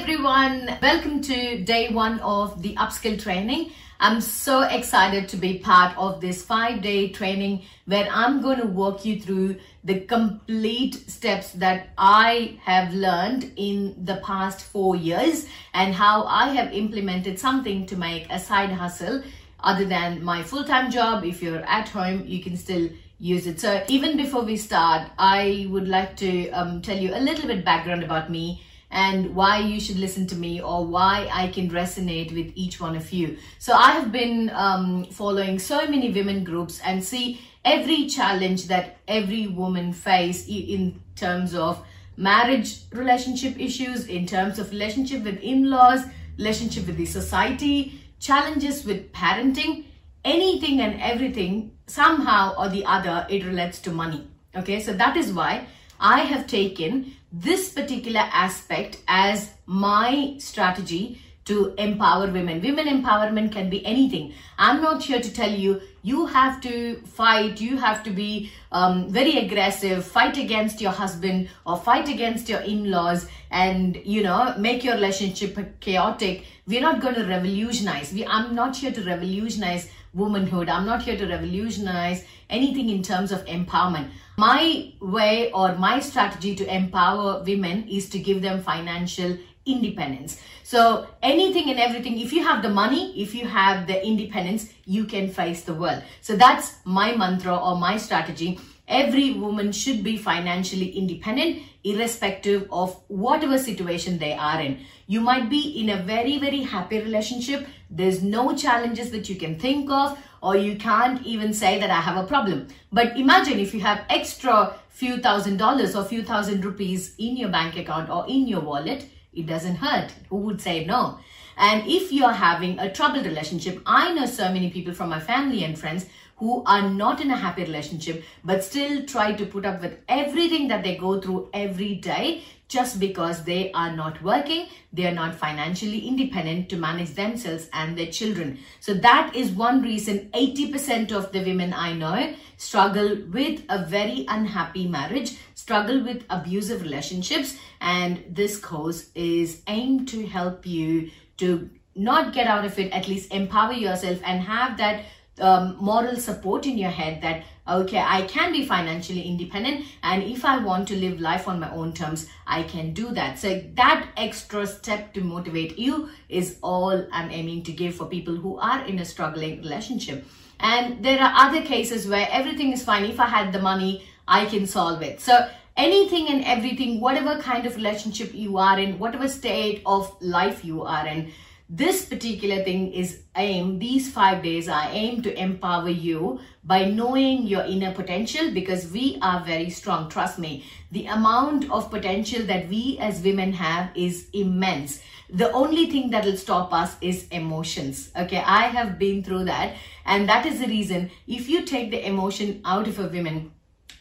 [0.00, 0.78] everyone.
[0.80, 3.72] Welcome to day one of the upskill training.
[4.00, 8.66] I'm so excited to be part of this five day training where I'm going to
[8.66, 15.46] walk you through the complete steps that I have learned in the past four years
[15.74, 19.22] and how I have implemented something to make a side hustle
[19.62, 21.26] other than my full-time job.
[21.26, 22.88] If you're at home, you can still
[23.18, 23.60] use it.
[23.60, 27.66] So even before we start, I would like to um, tell you a little bit
[27.66, 32.32] background about me and why you should listen to me or why I can resonate
[32.34, 33.36] with each one of you.
[33.58, 38.96] So I have been um, following so many women groups and see every challenge that
[39.06, 41.84] every woman face in terms of
[42.16, 46.04] marriage relationship issues, in terms of relationship with in-laws,
[46.36, 49.84] relationship with the society, challenges with parenting,
[50.24, 54.26] anything and everything somehow or the other it relates to money.
[54.54, 55.66] Okay, so that is why
[56.00, 61.20] I have taken this particular aspect as my strategy
[61.50, 62.60] to empower women.
[62.62, 64.32] Women empowerment can be anything.
[64.56, 69.10] I'm not here to tell you you have to fight, you have to be um,
[69.10, 74.84] very aggressive, fight against your husband or fight against your in-laws and, you know, make
[74.84, 76.44] your relationship chaotic.
[76.66, 78.12] We're not going to revolutionize.
[78.12, 80.68] We, I'm not here to revolutionize womanhood.
[80.68, 84.10] I'm not here to revolutionize anything in terms of empowerment.
[84.36, 90.40] My way or my strategy to empower women is to give them financial independence.
[90.64, 95.04] So anything and everything, if you have the money, if you have the independence, you
[95.04, 96.02] can face the world.
[96.20, 98.58] So that's my mantra or my strategy.
[98.88, 104.80] Every woman should be financially independent irrespective of whatever situation they are in.
[105.06, 107.66] You might be in a very, very happy relationship.
[107.88, 112.00] There's no challenges that you can think of or you can't even say that I
[112.00, 112.68] have a problem.
[112.92, 117.48] But imagine if you have extra few thousand dollars or few thousand rupees in your
[117.48, 120.12] bank account or in your wallet, it doesn't hurt.
[120.28, 121.18] Who would say no?
[121.56, 125.64] And if you're having a troubled relationship, I know so many people from my family
[125.64, 129.82] and friends who are not in a happy relationship but still try to put up
[129.82, 135.04] with everything that they go through every day just because they are not working, they
[135.04, 138.58] are not financially independent to manage themselves and their children.
[138.78, 144.24] So that is one reason 80% of the women I know struggle with a very
[144.28, 151.68] unhappy marriage, struggle with abusive relationships, and this course is aimed to help you to
[151.96, 155.04] not get out of it, at least empower yourself and have that
[155.40, 160.44] um, moral support in your head that okay i can be financially independent and if
[160.44, 163.38] i want to live life on my own terms i can do that.
[163.38, 168.36] So that extra step to motivate you is all i'm aiming to give for people
[168.36, 170.24] who are in a struggling relationship.
[170.58, 173.04] And there are other cases where everything is fine.
[173.04, 175.20] If i had the money i can solve it.
[175.20, 180.64] So anything and everything whatever kind of relationship you are in whatever state of life
[180.64, 181.32] you are in
[181.72, 187.46] this particular thing is aim these five days i aim to empower you by knowing
[187.46, 190.08] your inner potential because we are very strong.
[190.10, 195.00] Trust me the amount of potential that we as women have is immense.
[195.30, 198.10] The only thing that will stop us is emotions.
[198.16, 199.76] Okay i have been through that.
[200.04, 203.52] And that is the reason if you take the emotion out of a woman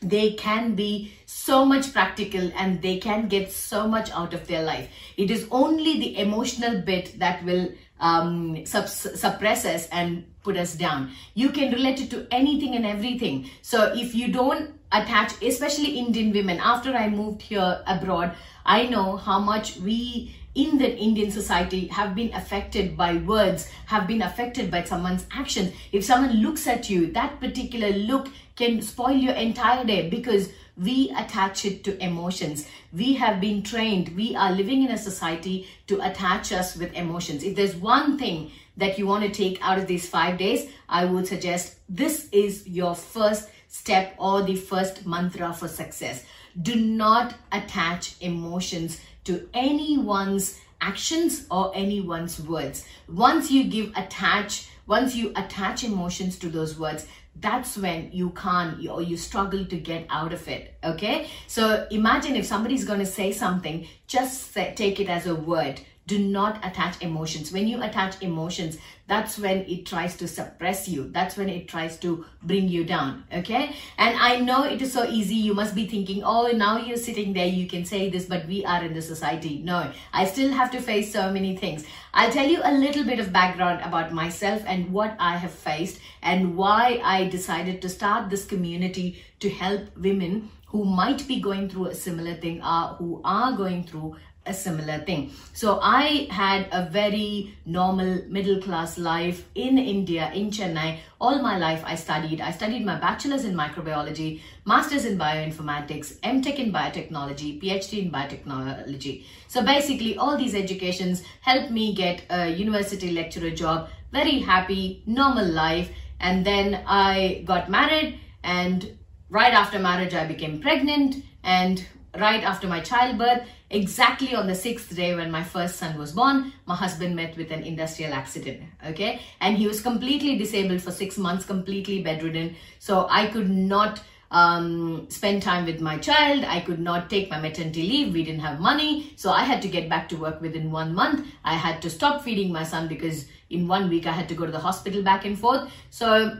[0.01, 1.13] they can be
[1.49, 4.87] so much practical and they can get so much out of their life.
[5.17, 11.09] It is only the emotional bit that will um, suppress us and put us down.
[11.33, 13.49] You can relate it to anything and everything.
[13.63, 19.17] So if you don't attach, especially Indian women, after I moved here abroad, I know
[19.17, 24.69] how much we in the Indian society have been affected by words, have been affected
[24.69, 25.73] by someone's actions.
[25.91, 31.11] If someone looks at you, that particular look can spoil your entire day because we
[31.17, 32.67] attach it to emotions.
[32.93, 37.43] We have been trained, we are living in a society to attach us with emotions.
[37.43, 41.05] If there's one thing that you want to take out of these five days, I
[41.05, 46.23] would suggest this is your first step or the first mantra for success.
[46.61, 52.85] Do not attach emotions to anyone's actions or anyone's words.
[53.07, 57.05] Once you give attach, once you attach emotions to those words,
[57.41, 61.27] that's when you can't or you struggle to get out of it okay?
[61.47, 65.81] So imagine if somebody's going to say something just say, take it as a word
[66.09, 67.51] do not attach emotions.
[67.51, 71.09] When you attach emotions, that's when it tries to suppress you.
[71.11, 73.25] That's when it tries to bring you down.
[73.31, 73.75] Okay.
[73.97, 75.35] And I know it is so easy.
[75.35, 77.45] You must be thinking, oh, now you're sitting there.
[77.45, 79.61] You can say this, but we are in the society.
[79.63, 81.85] No, I still have to face so many things.
[82.11, 85.99] I'll tell you a little bit of background about myself and what I have faced
[86.23, 91.67] and why I decided to start this community to help women who might be going
[91.67, 94.15] through a similar thing, uh, who are going through
[94.45, 95.31] a similar thing.
[95.53, 100.99] So I had a very normal middle class life in India, in Chennai.
[101.21, 102.41] All my life I studied.
[102.41, 109.25] I studied my bachelor's in microbiology, master's in bioinformatics, MTech in biotechnology, PhD in biotechnology.
[109.47, 115.45] So basically all these educations helped me get a university lecturer job, very happy, normal
[115.45, 115.89] life.
[116.19, 118.97] And then I got married and
[119.29, 121.85] right after marriage I became pregnant and
[122.19, 126.53] right after my childbirth, exactly on the sixth day when my first son was born,
[126.65, 128.61] my husband met with an industrial accident.
[128.85, 129.21] Okay.
[129.41, 132.55] And he was completely disabled for six months, completely bedridden.
[132.79, 134.01] So I could not
[134.31, 136.43] um, spend time with my child.
[136.45, 138.13] I could not take my maternity leave.
[138.13, 139.13] We didn't have money.
[139.15, 141.27] So I had to get back to work within one month.
[141.43, 144.45] I had to stop feeding my son because in one week I had to go
[144.45, 145.71] to the hospital back and forth.
[145.89, 146.37] So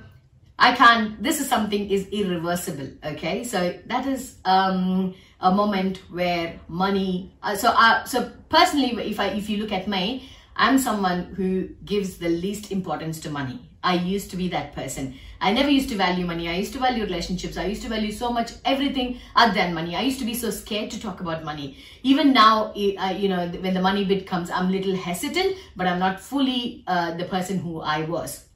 [0.62, 2.90] I can't, this is something is irreversible.
[3.04, 3.46] Okay.
[3.46, 9.28] So that is, um, a moment where money, uh, so, uh, so personally, if I,
[9.28, 13.70] if you look at me, I'm someone who gives the least importance to money.
[13.82, 15.16] I used to be that person.
[15.40, 16.50] I never used to value money.
[16.50, 17.56] I used to value relationships.
[17.56, 19.96] I used to value so much everything other than money.
[19.96, 21.78] I used to be so scared to talk about money.
[22.04, 25.88] Even now, uh, you know, when the money bit comes, I'm a little hesitant, but
[25.88, 28.49] I'm not fully uh, the person who I was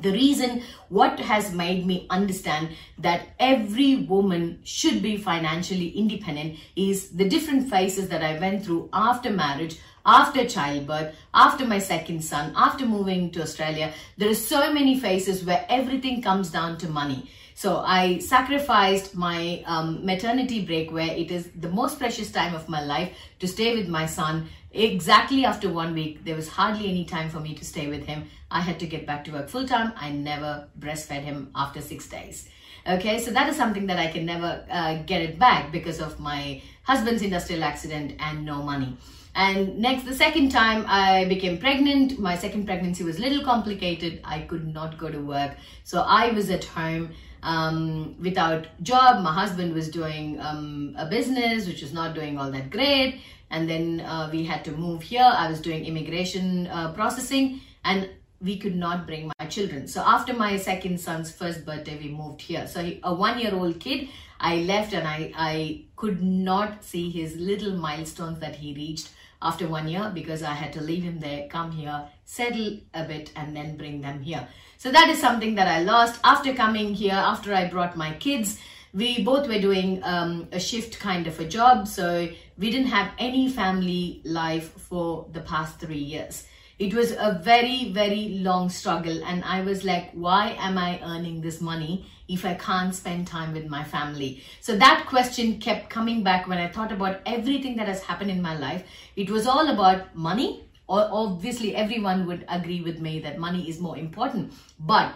[0.00, 7.10] the reason what has made me understand that every woman should be financially independent is
[7.10, 12.52] the different phases that I went through after marriage, after childbirth, after my second son,
[12.56, 13.92] after moving to Australia.
[14.16, 17.30] There are so many phases where everything comes down to money.
[17.54, 22.68] So I sacrificed my um, maternity break where it is the most precious time of
[22.68, 24.48] my life to stay with my son.
[24.74, 28.24] Exactly after one week, there was hardly any time for me to stay with him.
[28.50, 29.92] I had to get back to work full time.
[29.96, 32.48] I never breastfed him after six days.
[32.86, 36.18] Okay, so that is something that I can never uh, get it back because of
[36.18, 38.96] my husband's industrial accident and no money.
[39.34, 44.20] And next, the second time I became pregnant, my second pregnancy was a little complicated.
[44.24, 45.54] I could not go to work.
[45.84, 47.10] So I was at home
[47.42, 49.22] um, without job.
[49.22, 53.20] My husband was doing um, a business, which was not doing all that great.
[53.52, 55.22] And then uh, we had to move here.
[55.22, 58.08] I was doing immigration uh, processing and
[58.40, 59.86] we could not bring my children.
[59.86, 62.66] So after my second son's first birthday, we moved here.
[62.66, 64.08] So he, a one-year-old kid,
[64.40, 69.10] I left and I, I could not see his little milestones that he reached
[69.40, 73.30] after one year because I had to leave him there, come here, settle a bit
[73.36, 74.48] and then bring them here.
[74.78, 78.58] So that is something that I lost after coming here, after I brought my kids.
[78.94, 81.88] We both were doing um, a shift kind of a job.
[81.88, 82.28] So
[82.58, 86.46] we didn't have any family life for the past three years.
[86.78, 89.24] It was a very, very long struggle.
[89.24, 93.52] And I was like, why am I earning this money if I can't spend time
[93.52, 94.42] with my family?
[94.60, 98.42] So that question kept coming back when I thought about everything that has happened in
[98.42, 98.84] my life.
[99.16, 100.64] It was all about money.
[100.88, 104.52] Or obviously, everyone would agree with me that money is more important.
[104.78, 105.14] But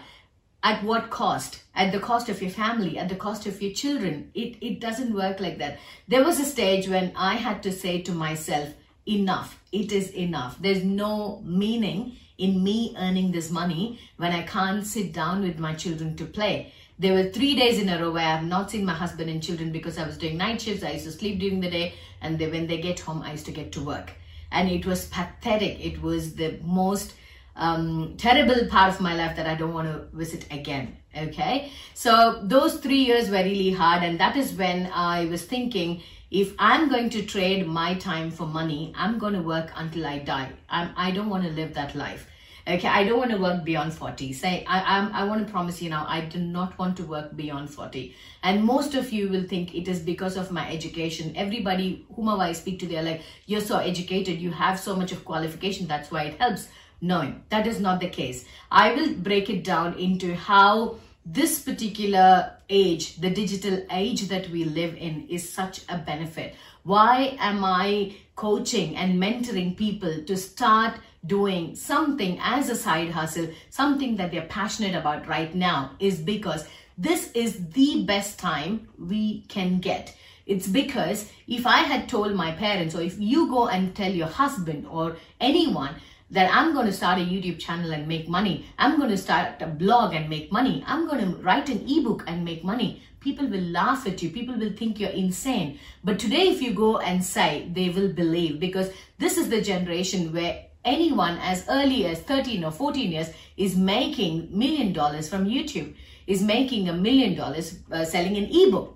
[0.70, 4.30] at what cost at the cost of your family at the cost of your children
[4.34, 5.78] it it doesn't work like that
[6.08, 8.74] there was a stage when i had to say to myself
[9.06, 9.60] enough.
[9.72, 10.56] It is enough.
[10.60, 15.74] There's no meaning in me earning this money when I can't sit down with my
[15.74, 16.72] children to play.
[16.98, 19.42] There were three days in a row where I have not seen my husband and
[19.42, 20.82] children because I was doing night shifts.
[20.82, 23.46] I used to sleep during the day and they, when they get home, I used
[23.46, 24.12] to get to work.
[24.50, 25.84] And it was pathetic.
[25.84, 27.14] It was the most
[27.56, 30.96] um, terrible part of my life that I don't want to visit again.
[31.16, 31.72] Okay.
[31.94, 34.02] So those three years were really hard.
[34.02, 38.46] And that is when I was thinking, if I'm going to trade my time for
[38.46, 40.52] money, I'm going to work until I die.
[40.68, 42.28] I'm, I don't want to live that life.
[42.68, 44.32] Okay, I don't want to work beyond 40.
[44.32, 47.36] Say, I, I, I want to promise you now, I do not want to work
[47.36, 48.12] beyond 40.
[48.42, 51.32] And most of you will think it is because of my education.
[51.36, 55.24] Everybody, whomever I speak to, they're like, you're so educated, you have so much of
[55.24, 56.66] qualification, that's why it helps.
[57.00, 58.44] No, that is not the case.
[58.70, 64.64] I will break it down into how this particular age, the digital age that we
[64.64, 66.54] live in is such a benefit.
[66.84, 70.94] Why am I coaching and mentoring people to start
[71.26, 76.68] doing something as a side hustle, something that they're passionate about right now is because
[76.96, 80.14] this is the best time we can get.
[80.46, 84.28] It's because if I had told my parents or if you go and tell your
[84.28, 85.96] husband or anyone
[86.30, 88.66] that I'm going to start a YouTube channel and make money.
[88.78, 90.82] I'm going to start a blog and make money.
[90.86, 93.02] I'm going to write an ebook and make money.
[93.20, 94.30] People will laugh at you.
[94.30, 95.78] People will think you're insane.
[96.02, 100.32] But today, if you go and say, they will believe because this is the generation
[100.32, 105.94] where anyone as early as 13 or 14 years is making million dollars from YouTube,
[106.26, 108.95] is making a million dollars uh, selling an ebook.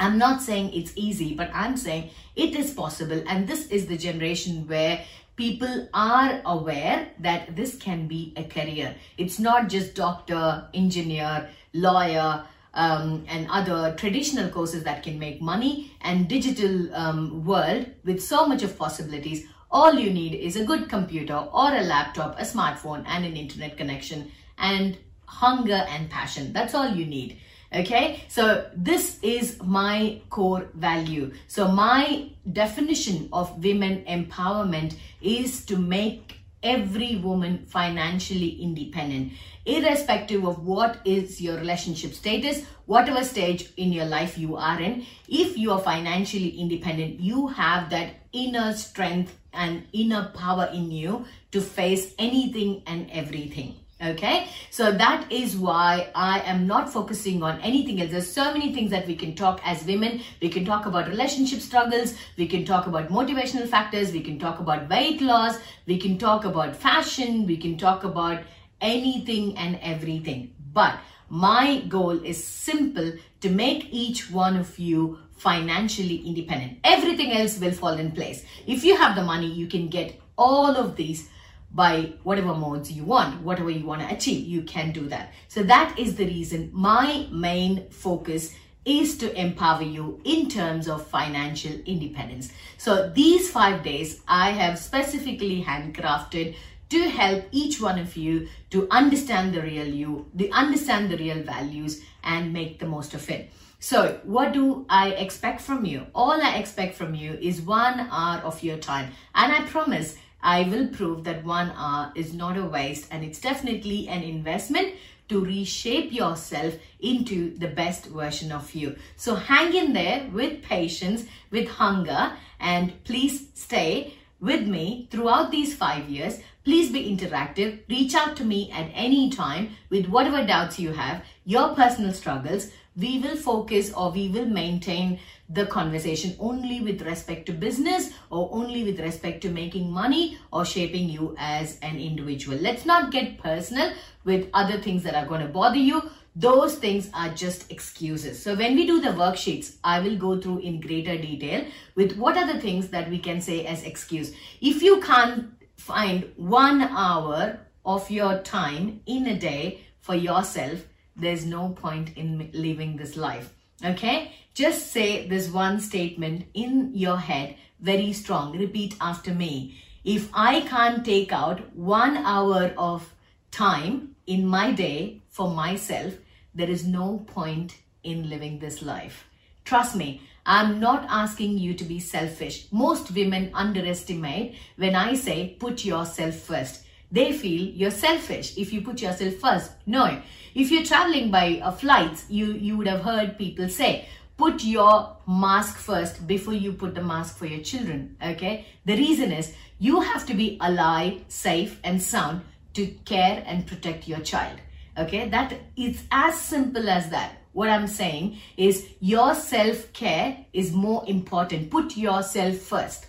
[0.00, 3.22] I'm not saying it's easy, but I'm saying it is possible.
[3.26, 5.04] And this is the generation where
[5.36, 8.94] people are aware that this can be a career.
[9.16, 15.92] It's not just doctor, engineer, lawyer, um, and other traditional courses that can make money
[16.00, 19.46] and digital um, world with so much of possibilities.
[19.70, 23.76] All you need is a good computer or a laptop, a smartphone and an internet
[23.76, 26.52] connection and hunger and passion.
[26.52, 27.38] That's all you need
[27.72, 28.24] okay?
[28.28, 31.32] So this is my core value.
[31.46, 39.32] So my definition of women empowerment is to make every woman financially independent
[39.64, 45.04] irrespective of what is your relationship status whatever stage in your life you are in.
[45.28, 51.26] If you are financially independent you have that inner strength and inner power in you
[51.52, 57.60] to face anything and everything Okay, so that is why I am not focusing on
[57.62, 58.12] anything else.
[58.12, 60.22] There's so many things that we can talk as women.
[60.40, 62.14] We can talk about relationship struggles.
[62.36, 64.12] We can talk about motivational factors.
[64.12, 65.58] We can talk about weight loss.
[65.86, 67.44] We can talk about fashion.
[67.44, 68.44] We can talk about
[68.80, 70.54] anything and everything.
[70.72, 76.78] But my goal is simple to make each one of you financially independent.
[76.84, 78.44] Everything else will fall in place.
[78.64, 81.28] If you have the money, you can get all of these
[81.70, 85.32] by whatever modes you want, whatever you want to achieve, you can do that.
[85.48, 91.06] So that is the reason my main focus is to empower you in terms of
[91.06, 92.52] financial independence.
[92.78, 96.56] So these five days I have specifically handcrafted
[96.88, 101.42] to help each one of you to understand the real you, to understand the real
[101.42, 103.50] values and make the most of it.
[103.78, 106.06] So what do I expect from you?
[106.14, 109.12] All I expect from you is one hour of your time.
[109.34, 113.40] And I promise I will prove that one hour is not a waste and it's
[113.40, 114.94] definitely an investment
[115.28, 118.96] to reshape yourself into the best version of you.
[119.16, 125.74] So hang in there with patience, with hunger, and please stay with me throughout these
[125.74, 126.40] five years.
[126.64, 127.80] Please be interactive.
[127.88, 132.70] Reach out to me at any time with whatever doubts you have, your personal struggles.
[132.96, 138.50] We will focus or we will maintain the conversation only with respect to business or
[138.52, 142.58] only with respect to making money or shaping you as an individual.
[142.58, 143.92] Let's not get personal
[144.24, 146.02] with other things that are going to bother you.
[146.36, 148.40] Those things are just excuses.
[148.40, 151.64] So when we do the worksheets, I will go through in greater detail
[151.94, 154.32] with what are the things that we can say as excuse.
[154.60, 160.84] If you can't find one hour of your time in a day for yourself,
[161.16, 163.54] there's no point in living this life.
[163.84, 168.58] Okay, just say this one statement in your head very strong.
[168.58, 169.78] Repeat after me.
[170.04, 173.14] If I can't take out one hour of
[173.50, 176.14] time in my day for myself,
[176.54, 179.26] there is no point in living this life.
[179.64, 182.66] Trust me, I'm not asking you to be selfish.
[182.72, 186.84] Most women underestimate when I say put yourself first.
[187.10, 189.72] They feel you're selfish if you put yourself first.
[189.86, 190.20] No,
[190.54, 195.16] if you're traveling by a flight, you, you would have heard people say, put your
[195.26, 198.16] mask first before you put the mask for your children.
[198.24, 198.66] Okay.
[198.84, 202.42] The reason is you have to be alive, safe and sound
[202.74, 204.58] to care and protect your child.
[204.96, 205.28] Okay.
[205.28, 207.36] That it's as simple as that.
[207.52, 211.70] What I'm saying is your self-care is more important.
[211.70, 213.06] Put yourself first.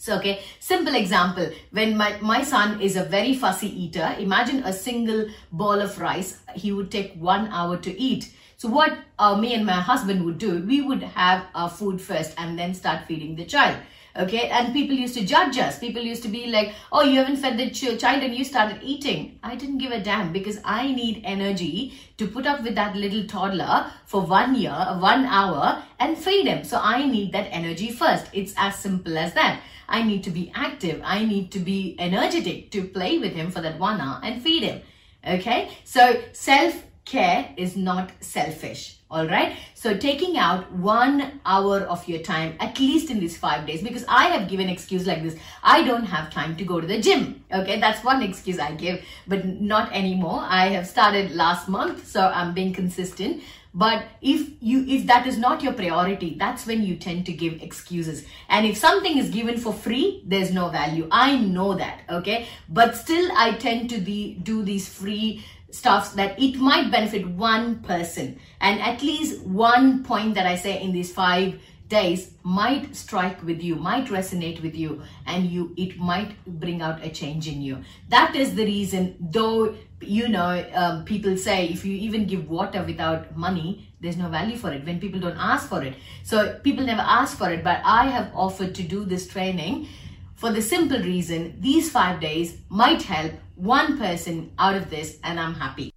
[0.00, 1.50] So, okay, simple example.
[1.72, 6.38] When my, my son is a very fussy eater, imagine a single ball of rice,
[6.54, 8.32] he would take one hour to eat.
[8.56, 12.34] So what uh, me and my husband would do, we would have our food first
[12.38, 13.76] and then start feeding the child.
[14.18, 15.78] Okay, and people used to judge us.
[15.78, 18.80] People used to be like, oh, you haven't fed the ch child and you started
[18.82, 19.38] eating.
[19.44, 23.28] I didn't give a damn because I need energy to put up with that little
[23.28, 26.64] toddler for one year, one hour and feed him.
[26.64, 28.26] So I need that energy first.
[28.32, 29.60] It's as simple as that.
[29.88, 31.00] I need to be active.
[31.04, 34.64] I need to be energetic to play with him for that one hour and feed
[34.64, 34.80] him.
[35.24, 42.06] Okay, so self care is not selfish all right so taking out one hour of
[42.06, 45.36] your time at least in these five days because i have given excuse like this.
[45.62, 47.44] I don't have time to go to the gym.
[47.52, 47.80] Okay?
[47.80, 50.40] That's one excuse i give but not anymore.
[50.42, 53.42] I have started last month so i'm being consistent.
[53.74, 57.62] But if you if that is not your priority that's when you tend to give
[57.62, 58.24] excuses.
[58.48, 61.08] And if something is given for free there's no value.
[61.10, 62.00] I know that.
[62.10, 62.46] Okay?
[62.68, 67.80] But still i tend to the, do these free stuffs that it might benefit one
[67.80, 68.38] person.
[68.60, 73.62] And at least one point that I say in these five days might strike with
[73.62, 77.82] you might resonate with you and you it might bring out a change in you.
[78.08, 82.84] That is the reason though you know um, people say if you even give water
[82.84, 85.94] without money there's no value for it when people don't ask for it.
[86.22, 89.88] So people never ask for it but i have offered to do this training
[90.34, 95.40] for the simple reason these five days might help one person out of this and
[95.40, 95.92] i'm happy